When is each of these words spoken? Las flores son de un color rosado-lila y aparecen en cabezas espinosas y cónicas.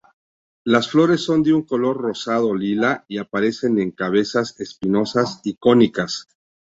Las 0.63 0.89
flores 0.89 1.21
son 1.21 1.43
de 1.43 1.53
un 1.53 1.61
color 1.61 1.95
rosado-lila 2.01 3.05
y 3.07 3.19
aparecen 3.19 3.77
en 3.77 3.91
cabezas 3.91 4.59
espinosas 4.59 5.41
y 5.43 5.53
cónicas. 5.53 6.27